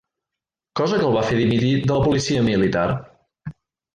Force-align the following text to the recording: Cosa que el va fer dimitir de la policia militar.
Cosa 0.79 0.97
que 1.01 1.05
el 1.09 1.17
va 1.17 1.23
fer 1.27 1.35
dimitir 1.41 1.69
de 1.83 1.89
la 1.99 2.07
policia 2.07 2.45
militar. 2.47 2.87